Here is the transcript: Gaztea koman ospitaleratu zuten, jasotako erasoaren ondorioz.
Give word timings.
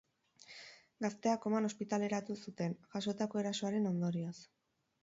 Gaztea 1.05 1.35
koman 1.43 1.67
ospitaleratu 1.69 2.39
zuten, 2.47 2.77
jasotako 2.97 3.45
erasoaren 3.45 3.89
ondorioz. 3.93 4.37